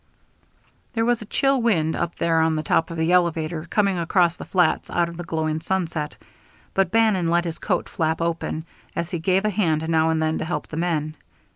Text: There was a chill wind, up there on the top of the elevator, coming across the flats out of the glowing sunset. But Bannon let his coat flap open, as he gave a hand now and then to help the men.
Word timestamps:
There 0.93 1.05
was 1.05 1.21
a 1.21 1.25
chill 1.25 1.61
wind, 1.61 1.95
up 1.95 2.15
there 2.15 2.41
on 2.41 2.55
the 2.55 2.63
top 2.63 2.89
of 2.89 2.97
the 2.97 3.11
elevator, 3.11 3.65
coming 3.69 3.99
across 3.99 4.35
the 4.35 4.45
flats 4.45 4.89
out 4.89 5.09
of 5.09 5.15
the 5.15 5.23
glowing 5.23 5.61
sunset. 5.61 6.17
But 6.73 6.89
Bannon 6.89 7.29
let 7.29 7.45
his 7.45 7.59
coat 7.59 7.87
flap 7.87 8.19
open, 8.19 8.65
as 8.95 9.11
he 9.11 9.19
gave 9.19 9.45
a 9.45 9.51
hand 9.51 9.87
now 9.87 10.09
and 10.09 10.19
then 10.19 10.39
to 10.39 10.45
help 10.45 10.69
the 10.69 10.75
men. 10.77 11.15